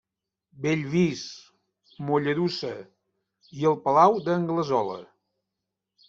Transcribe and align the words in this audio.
Bellvís, 0.63 1.19
Mollerussa, 2.07 2.71
i 3.59 3.67
el 3.73 3.77
Palau 3.83 4.17
d'Anglesola. 4.29 4.97